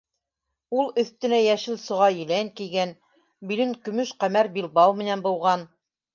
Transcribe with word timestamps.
Ул 0.77 0.87
өҫтөнә 1.01 1.41
йәшел 1.47 1.77
соға 1.81 2.07
елән 2.15 2.49
кейгән, 2.61 2.95
билен 3.53 3.77
көмөш 3.85 4.17
ҡәмәр 4.25 4.51
билбау 4.59 4.99
менән 5.05 5.25
быуған. 5.29 5.71